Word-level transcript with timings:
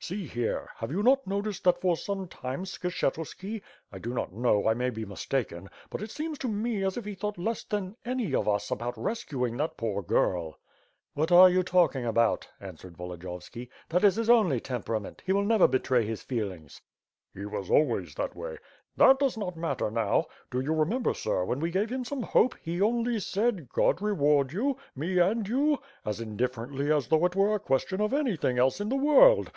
See 0.00 0.26
here, 0.26 0.68
have 0.78 0.90
you 0.90 1.00
not 1.00 1.28
noticed 1.28 1.62
that 1.62 1.80
for 1.80 1.96
some 1.96 2.26
time, 2.26 2.64
Skshetuski— 2.64 3.62
I 3.92 4.00
do 4.00 4.12
not 4.12 4.32
know, 4.32 4.60
T 4.60 4.74
may 4.74 4.90
be 4.90 5.04
mis 5.04 5.24
taken— 5.26 5.68
but 5.90 6.02
it 6.02 6.10
seems 6.10 6.38
to 6.38 6.48
me 6.48 6.82
as 6.82 6.96
if 6.96 7.04
he 7.04 7.14
thought 7.14 7.38
less 7.38 7.62
than 7.62 7.94
any 8.04 8.34
of 8.34 8.48
us 8.48 8.68
about 8.72 8.98
rescuing 8.98 9.56
that 9.58 9.76
poor 9.76 10.02
girl.'^ 10.02 10.54
WITB 10.54 10.54
FIRE 10.54 10.58
AND 10.58 11.28
SWORD. 11.28 11.28
^^ 11.28 11.28
"Wliat 11.28 11.36
are 11.40 11.50
you 11.50 11.62
talking 11.62 12.04
about!" 12.04 12.48
answered 12.58 12.96
Volodiyovski. 12.96 13.68
"That 13.90 14.02
is 14.02 14.28
only 14.28 14.56
his 14.56 14.62
temperament. 14.62 15.22
He 15.24 15.32
will 15.32 15.44
never 15.44 15.68
betray 15.68 16.04
his 16.04 16.24
feelings/' 16.24 16.80
"He 17.32 17.46
was 17.46 17.70
always 17.70 18.16
that 18.16 18.34
way." 18.34 18.58
"That 18.96 19.20
does 19.20 19.36
not 19.36 19.56
matter 19.56 19.88
now. 19.92 20.26
Do 20.50 20.58
you 20.58 20.74
remember, 20.74 21.14
sir, 21.14 21.44
when 21.44 21.60
we 21.60 21.70
gave 21.70 21.90
him 21.90 22.04
some 22.04 22.22
hope, 22.24 22.56
he 22.60 22.80
only 22.82 23.20
said 23.20 23.68
*God 23.68 24.02
reward 24.02 24.52
you. 24.52 24.78
Me 24.96 25.20
and 25.20 25.46
you!' 25.46 25.78
as 26.04 26.20
indifferently 26.20 26.92
as 26.92 27.06
though 27.06 27.24
it 27.24 27.36
were 27.36 27.54
a 27.54 27.60
question 27.60 28.00
of 28.00 28.12
any 28.12 28.34
thing 28.36 28.58
else 28.58 28.80
in 28.80 28.88
the 28.88 28.96
world. 28.96 29.44